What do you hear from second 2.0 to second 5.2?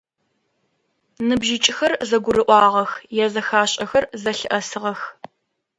зэгурыӏуагъэх, язэхашӏэхэр зэлъыӏэсыгъэх.